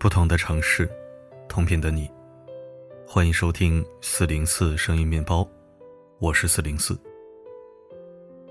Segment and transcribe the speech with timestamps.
[0.00, 0.90] 不同的城市，
[1.46, 2.10] 同频的你，
[3.06, 5.46] 欢迎收听四零四声音面包，
[6.18, 6.98] 我是四零四。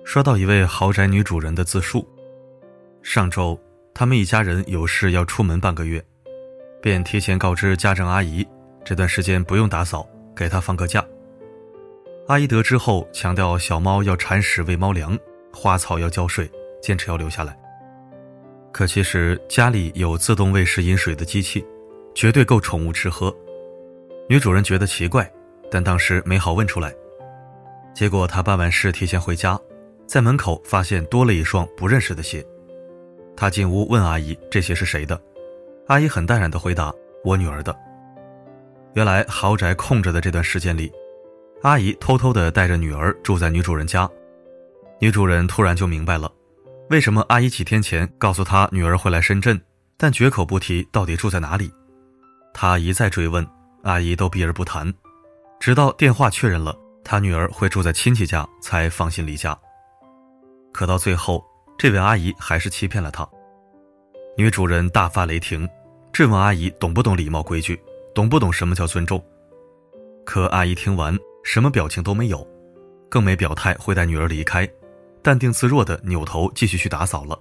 [0.06, 2.08] 刷到一位豪宅女主人的自述，
[3.02, 3.60] 上周
[3.96, 6.06] 他们一家人有事要出门半个月，
[6.84, 8.48] 便提前告知家政阿姨，
[8.86, 11.04] 这段时间不用打扫，给她放个假。
[12.28, 15.18] 阿姨得知后强调，小猫要铲屎喂猫粮，
[15.52, 16.48] 花草要浇水，
[16.80, 17.60] 坚持要留下来。
[18.72, 21.66] 可其实家里有自动喂食饮水的机器，
[22.14, 23.36] 绝对够宠物吃喝。
[24.30, 25.30] 女主人觉得奇怪，
[25.72, 26.94] 但当时没好问出来。
[27.94, 29.60] 结果她办完事提前回家，
[30.06, 32.46] 在门口发现多了一双不认识的鞋。
[33.36, 35.20] 她进屋问阿姨这鞋是谁的，
[35.88, 36.94] 阿姨很淡然地回答
[37.26, 37.76] ：“我女儿的。”
[38.94, 40.92] 原来豪宅空着的这段时间里，
[41.64, 44.10] 阿姨偷偷地带着女儿住在女主人家。
[45.00, 46.32] 女主人突然就明白了。
[46.90, 49.60] 为什么阿姨几天前告诉她女儿会来深圳，
[49.96, 51.72] 但绝口不提到底住在哪里？
[52.52, 53.48] 她一再追问，
[53.84, 54.92] 阿姨都避而不谈，
[55.60, 59.56] 直到电话确认了她女儿会住在亲戚家，才放心离家。
[60.74, 61.46] 可到最后，
[61.78, 63.28] 这位阿姨还是欺骗了她。
[64.36, 65.70] 女主人大发雷霆，
[66.12, 67.80] 质问阿姨懂不懂礼貌规矩，
[68.16, 69.24] 懂不懂什么叫尊重。
[70.26, 72.48] 可阿姨听完，什么表情都没有，
[73.10, 74.68] 更没表态会带女儿离开。
[75.22, 77.38] 淡定自若的扭头继续去打扫了。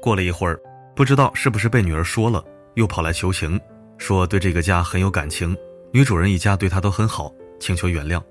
[0.00, 0.60] 过了一会儿，
[0.94, 3.60] 不知道是不是被女儿说了，又跑来求情，
[3.98, 5.56] 说对这个家很有感情，
[5.92, 8.22] 女主人一家对她都很好，请求原谅。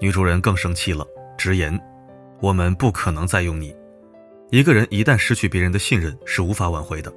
[0.00, 1.06] 女主人更生气了，
[1.38, 1.78] 直言
[2.40, 3.74] ：“我们不可能再用你。
[4.50, 7.12] 一个人一旦失去别人的信任，是无法挽回的。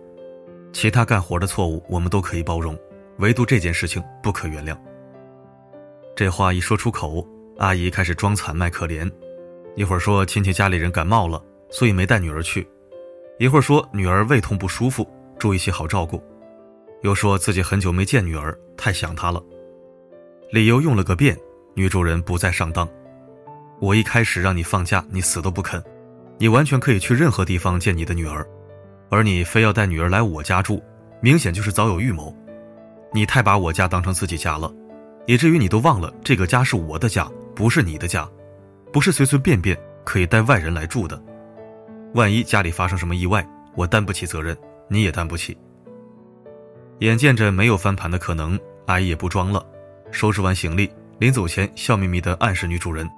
[0.71, 2.77] 其他干活的错误我们都可以包容，
[3.17, 4.77] 唯独这件事情不可原谅。”
[6.15, 7.25] 这话一说出口，
[7.57, 9.09] 阿姨开始装惨卖可怜。
[9.79, 12.61] 一会儿说亲戚家里人感冒了，所以没带女儿去；
[13.37, 16.21] 一会儿说女儿胃痛不舒服，住一起好照顾；
[17.01, 19.41] 又说自己很久没见女儿，太想她了。
[20.51, 21.33] 理由用了个遍，
[21.75, 22.85] 女主人不再上当。
[23.79, 25.81] 我一开始让你放假，你死都不肯。
[26.37, 28.45] 你完全可以去任何地方见你的女儿，
[29.09, 30.83] 而你非要带女儿来我家住，
[31.21, 32.35] 明显就是早有预谋。
[33.13, 34.69] 你太把我家当成自己家了，
[35.25, 38.29] 以至于你都忘了这个家是我的家，不是你的家。
[38.91, 41.21] 不是随随便便可以带外人来住的，
[42.13, 44.57] 万一家里发生什么意外，我担不起责任，
[44.87, 45.57] 你也担不起。
[46.99, 49.65] 眼见着没有翻盘的可能，阿姨也不装了，
[50.11, 50.89] 收拾完行李，
[51.19, 53.09] 临走前笑眯眯地暗示女主人：“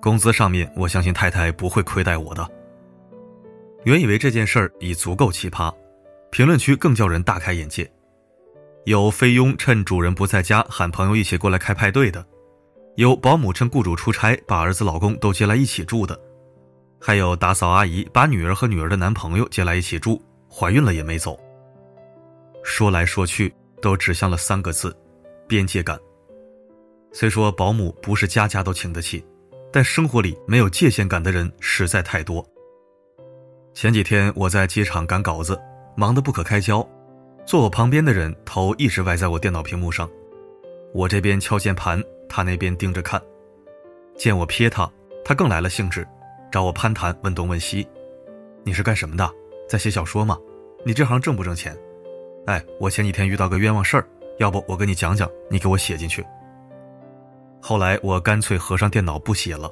[0.00, 2.48] 工资上面，我相信太太不会亏待我的。”
[3.84, 5.72] 原以为这件事儿已足够奇葩，
[6.30, 7.90] 评论区更叫人大开眼界，
[8.84, 12.24] 有菲佣趁主人不在家喊朋友一起过来开派对的。
[13.00, 16.20] 有保姆趁雇主出差把儿子、老公都接来一起住的，
[17.00, 21.34] 还有打扫阿姨把女儿和女儿的男朋友接来一起住，怀孕了也没走。
[22.62, 23.50] 说来说去
[23.80, 24.94] 都指向了三个字：
[25.48, 25.98] 边界感。
[27.10, 29.24] 虽说保姆不是家家都请得起，
[29.72, 32.46] 但生活里没有界限感的人实在太多。
[33.72, 35.58] 前几天我在机场赶稿子，
[35.96, 36.86] 忙得不可开交，
[37.46, 40.06] 坐我旁边的人头一直歪在我电脑屏幕上，
[40.92, 41.98] 我这边敲键盘。
[42.30, 43.20] 他那边盯着看，
[44.16, 44.90] 见我瞥他，
[45.24, 46.06] 他更来了兴致，
[46.50, 47.86] 找我攀谈，问东问西。
[48.62, 49.28] 你是干什么的？
[49.68, 50.38] 在写小说吗？
[50.86, 51.76] 你这行挣不挣钱？
[52.46, 54.06] 哎，我前几天遇到个冤枉事儿，
[54.38, 56.24] 要不我跟你讲讲，你给我写进去。
[57.60, 59.70] 后来我干脆合上电脑不写了。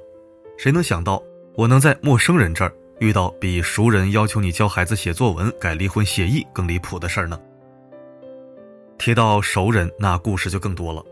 [0.58, 1.22] 谁能想到
[1.54, 7.40] 我能在陌生人这儿遇到比熟人要求你教孩子写作文、改离婚协议更离谱的事儿呢？
[8.98, 11.04] 提到熟人，那故事就更多了。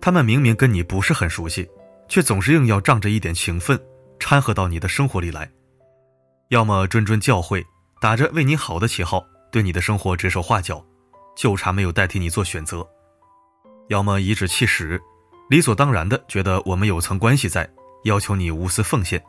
[0.00, 1.68] 他们明明跟你不是很熟悉，
[2.08, 3.80] 却总是硬要仗着一点情分
[4.18, 5.50] 掺和到你的生活里来，
[6.48, 7.64] 要么谆谆教诲，
[8.00, 10.84] 打着为你好的旗号对你的生活指手画脚，
[11.36, 12.86] 就差没有代替你做选择；
[13.88, 15.00] 要么颐指气使，
[15.50, 17.68] 理所当然的觉得我们有层关系在，
[18.04, 19.22] 要求你无私奉献。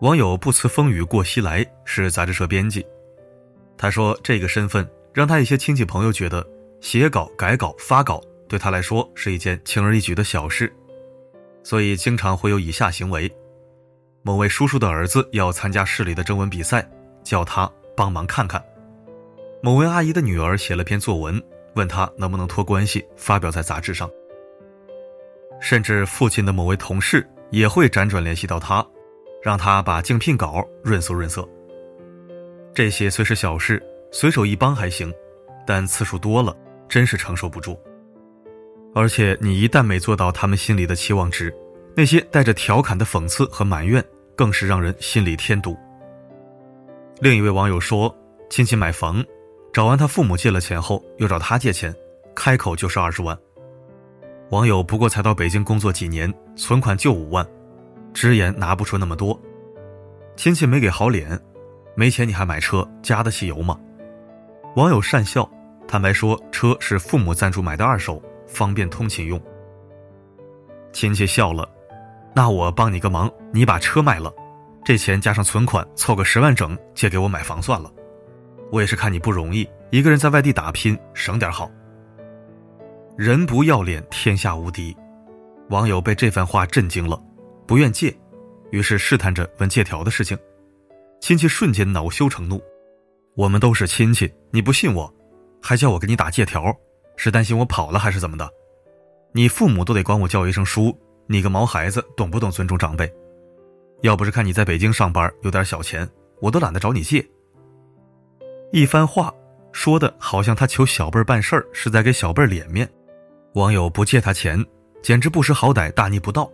[0.00, 2.84] 网友不辞风雨过西来是杂志社编辑，
[3.78, 6.46] 他说这个身份让他一些亲戚朋友觉得
[6.80, 8.20] 写稿、改稿、发稿。
[8.48, 10.72] 对他来说是一件轻而易举的小事，
[11.62, 13.30] 所以经常会有以下行为：
[14.22, 16.88] 某位叔叔的儿子要参加市里的征文比赛，
[17.22, 18.60] 叫他帮忙看看；
[19.62, 21.42] 某位阿姨的女儿写了篇作文，
[21.74, 24.08] 问他能不能托关系发表在杂志上；
[25.60, 28.86] 甚至父亲的某位同事也会辗转联系到他，
[29.42, 31.48] 让他把竞聘稿润色润色。
[32.74, 35.12] 这些虽是小事，随手一帮还行，
[35.66, 36.56] 但次数多了，
[36.88, 37.78] 真是承受不住。
[38.94, 41.52] 而且你一旦没做到他们心里的期望值，
[41.96, 44.02] 那些带着调侃的讽刺和埋怨，
[44.36, 45.76] 更是让人心里添堵。
[47.20, 48.14] 另一位网友说
[48.48, 49.24] ：“亲戚买房，
[49.72, 51.94] 找完他父母借了钱后，又找他借钱，
[52.34, 53.36] 开口就是二十万。
[54.50, 57.44] 网友不过才到北京工作几年，存款就五万，
[58.12, 59.40] 直言拿不出那么多。
[60.36, 61.40] 亲戚没给好脸，
[61.96, 63.76] 没钱你还买车，加得起油吗？
[64.76, 65.48] 网友讪笑，
[65.88, 69.40] 坦白说车是父母赞助买的二手，方便通勤用。
[70.92, 71.68] 亲戚笑了，
[72.34, 74.32] 那我帮你个忙，你把车卖了，
[74.84, 77.92] 这钱加上存款，凑个十万整，借给我买房算了。
[78.70, 81.70] 我也是看你不容易，一个人在外地打拼，省点好。
[83.16, 84.96] 人不要脸，天下无敌。
[85.70, 87.20] 网友被这番话震惊了，
[87.66, 88.14] 不愿借，
[88.70, 90.36] 于是试探着问借条的事情。
[91.20, 92.60] 亲戚瞬间恼羞成怒
[93.34, 95.12] ：“我们都是亲戚，你不信我，
[95.62, 96.64] 还叫我给你打借条，
[97.16, 98.48] 是担心我跑了还是怎么的？
[99.32, 100.96] 你父母都得管我叫一声叔，
[101.26, 103.12] 你个毛孩子懂不懂尊重长辈？
[104.02, 106.08] 要不是看你在北京上班有点小钱，
[106.40, 107.24] 我都懒得找你借。”
[108.70, 109.32] 一番话
[109.72, 112.88] 说的好像他求小辈办事儿是在给小辈脸面。
[113.54, 114.64] 网友不借他钱，
[115.00, 116.50] 简直不识好歹、大逆不道。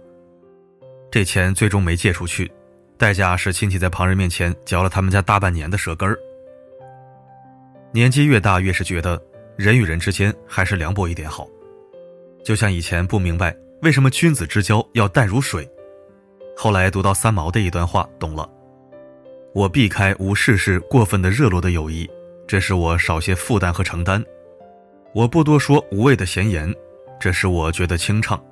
[1.10, 2.50] 这钱最终没借出去，
[2.98, 6.16] 代价是亲戚在旁人面前嚼了他们家大半年的舌根儿。
[7.90, 9.20] 年纪越大，越是觉得
[9.60, 11.46] 人与人之间还是凉薄一点好。
[12.42, 15.68] 就像以前不明白为什么君子之交要淡如水，
[16.56, 18.48] 后来读到三毛的一段话，懂了。
[19.52, 22.08] 我避开无事事过分的热络的友谊，
[22.46, 24.24] 这使我少些负担和承担。
[25.12, 26.74] 我不多说无谓的闲言。
[27.20, 28.42] 这使我觉得清畅，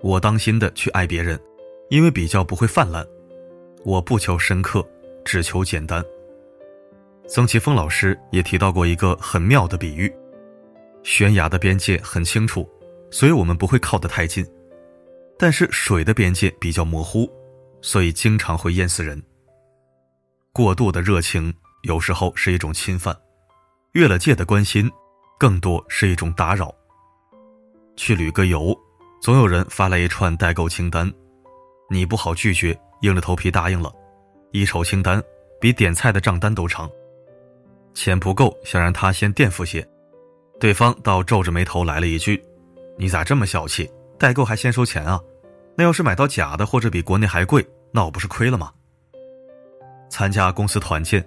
[0.00, 1.38] 我当心的去爱别人，
[1.90, 3.06] 因为比较不会泛滥。
[3.84, 4.84] 我不求深刻，
[5.24, 6.04] 只求简单。
[7.28, 10.12] 曾奇峰老师也提到过一个很妙的比喻：
[11.04, 12.68] 悬崖的边界很清楚，
[13.10, 14.42] 所以我们不会靠得太近；
[15.38, 17.30] 但是水的边界比较模糊，
[17.82, 19.22] 所以经常会淹死人。
[20.52, 21.52] 过度的热情
[21.82, 23.14] 有时候是一种侵犯，
[23.92, 24.90] 越了界的关心，
[25.38, 26.74] 更多是一种打扰。
[27.96, 28.76] 去旅个游，
[29.20, 31.12] 总有人发来一串代购清单，
[31.90, 33.92] 你不好拒绝，硬着头皮答应了。
[34.52, 35.22] 一瞅清单，
[35.60, 36.90] 比点菜的账单都长。
[37.92, 39.86] 钱不够，想让他先垫付些，
[40.64, 42.42] 对方倒皱着眉头来了一句
[42.96, 43.86] ：“你咋这么小气？
[44.18, 45.20] 代购还先收钱啊？
[45.76, 47.62] 那要是买到假的或者比国内还贵，
[47.92, 48.72] 那我不是亏了吗？”
[50.08, 51.22] 参加公司团建，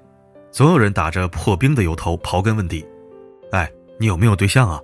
[0.49, 2.83] 总有人打着破冰的由头刨根问底
[3.53, 4.81] ：“哎，你有没有对象啊？”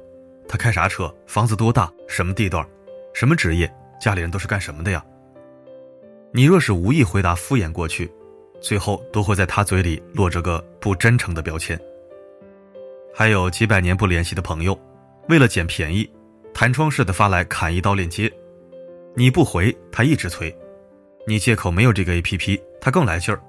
[0.47, 1.11] 他开啥车？
[1.25, 1.91] 房子多大？
[2.07, 2.63] 什么地段？
[3.11, 3.67] 什么职业？
[3.99, 5.03] 家里人都是干什么的呀？
[6.31, 8.07] 你若是无意回答敷衍过去，
[8.61, 11.75] 最后都会在他嘴里落着个不真诚的标签。
[13.13, 14.77] 还有几百年不联系的朋友，
[15.29, 16.09] 为了捡便宜，
[16.53, 18.31] 弹窗式的发来砍一刀链接，
[19.15, 20.53] 你不回，他一直催。
[21.27, 23.39] 你借口没有这个 APP，他更来劲儿，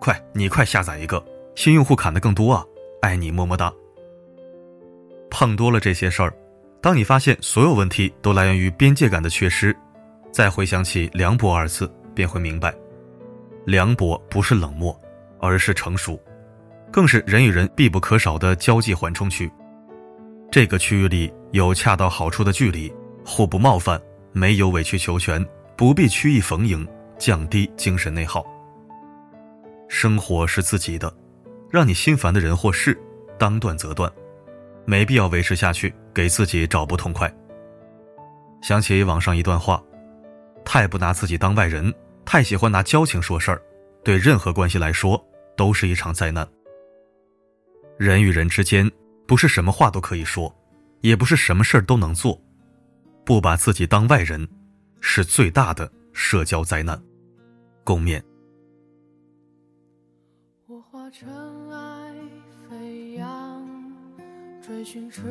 [0.00, 1.24] 快，你快下载一个，
[1.54, 2.64] 新用户砍的更多啊！
[3.00, 3.72] 爱你么么哒。
[5.30, 6.34] 碰多了这些事儿。
[6.82, 9.74] 当你发现所有问题都来源于边界感的缺失，
[10.32, 12.74] 再回想起“凉薄”二字，便会明白，
[13.64, 15.00] 凉薄不是冷漠，
[15.38, 16.20] 而是成熟，
[16.92, 19.50] 更是人与人必不可少的交际缓冲区。
[20.50, 22.92] 这个区域里有恰到好处的距离，
[23.24, 24.00] 互不冒犯，
[24.32, 25.44] 没有委曲求全，
[25.74, 26.86] 不必曲意逢迎，
[27.18, 28.44] 降低精神内耗。
[29.88, 31.12] 生活是自己的，
[31.70, 32.96] 让你心烦的人或事，
[33.38, 34.12] 当断则断。
[34.84, 37.32] 没必要维持下去，给自己找不痛快。
[38.62, 39.82] 想起网上一段话：
[40.64, 41.92] 太不拿自己当外人，
[42.24, 43.62] 太喜欢拿交情说事儿，
[44.04, 45.22] 对任何关系来说
[45.56, 46.46] 都是一场灾难。
[48.02, 48.90] 人与人之间，
[49.28, 50.52] 不是什么话都可以说，
[51.02, 52.36] 也不是什么事儿都能做。
[53.24, 54.48] 不把自己当外人，
[55.00, 57.00] 是最大的社交灾难。
[57.84, 58.20] 共勉。
[60.66, 61.28] 我化尘
[61.70, 62.12] 埃
[62.68, 63.62] 飞扬。
[64.60, 65.22] 追寻赤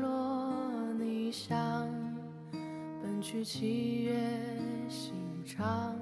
[0.00, 0.54] 裸
[1.00, 1.88] 逆翔，
[3.02, 4.14] 奔去七月
[4.88, 5.12] 心
[5.44, 5.96] 肠，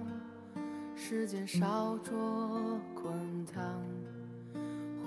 [0.95, 3.63] 时间烧灼滚烫，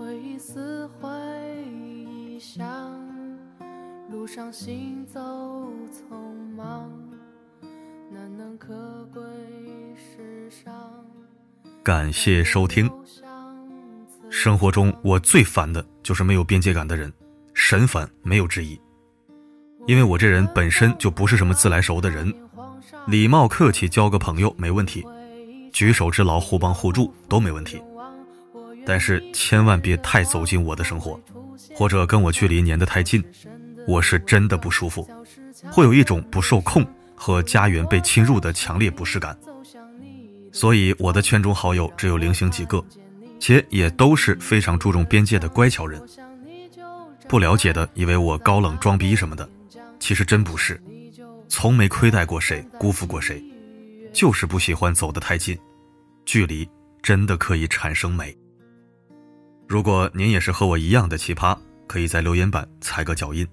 [0.01, 1.08] 回忆撕毁
[1.70, 2.67] 臆想，
[4.10, 5.20] 路上行走
[5.91, 6.91] 匆忙，
[8.12, 9.22] 难能可贵
[9.96, 10.74] 世上。
[11.84, 12.89] 感谢收听。
[14.31, 17.13] 生活中我最烦的就是没有边界感的人。
[17.53, 18.81] 神烦没有之一，
[19.86, 22.34] 因为我这人本身就不是什么自来熟的人，
[23.05, 25.05] 礼貌客气交个朋友没问题，
[25.72, 27.79] 举手之劳互帮互助都没问题，
[28.86, 31.20] 但是千万别太走进我的生活，
[31.76, 33.24] 或者跟我距离粘得太近，
[33.88, 35.08] 我是真的不舒服，
[35.72, 36.86] 会有一种不受控
[37.16, 39.38] 和家园被侵入的强烈不适感。
[40.52, 42.84] 所以我的圈中好友只有零星几个，
[43.40, 46.02] 且也都是非常注重边界的乖巧人。
[47.28, 49.50] 不了解的以为我高冷装逼什么的，
[50.00, 50.82] 其实真不是，
[51.48, 53.42] 从没亏待过谁，辜负过谁，
[54.12, 55.58] 就是不喜欢走得太近，
[56.26, 56.68] 距离
[57.02, 58.36] 真的可以产生美。
[59.72, 63.48] 如果您也是和我一样的奇葩，可以在留言板踩个脚印。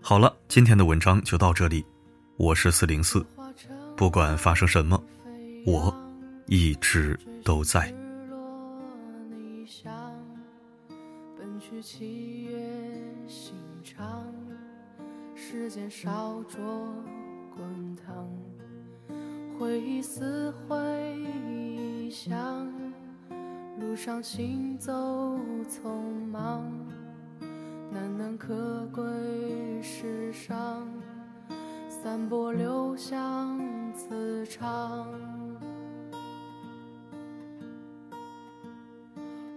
[0.00, 1.84] 好了，今天的文章就到这里，
[2.38, 3.22] 我是四零四，
[3.94, 4.98] 不管发生什么，
[5.66, 5.94] 我
[6.46, 7.94] 一直都在。
[15.34, 16.58] 时间烧灼
[17.54, 18.26] 滚烫，
[19.58, 20.80] 回忆似回
[22.10, 22.72] 响，
[23.80, 24.92] 路上行走
[25.68, 25.88] 匆
[26.32, 26.64] 忙，
[27.92, 29.02] 难能可贵
[29.80, 30.88] 世上，
[31.88, 33.60] 散播留香
[33.94, 35.06] 磁场。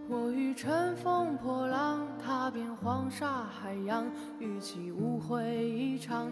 [0.08, 4.06] 我欲乘风破浪，踏遍黄沙海洋，
[4.40, 6.32] 与其误会一场，